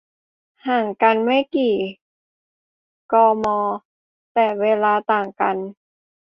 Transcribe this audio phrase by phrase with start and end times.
[0.67, 1.75] ห่างกันไม่กี่
[3.13, 3.13] ก
[3.43, 3.45] ม
[4.33, 5.57] แต่เวลาต่างกัน